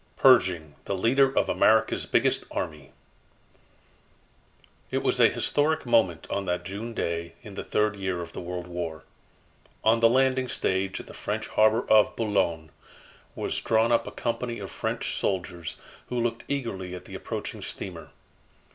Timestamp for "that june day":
6.45-7.33